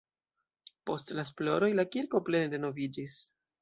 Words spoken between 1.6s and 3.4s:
la kirko plene renoviĝis.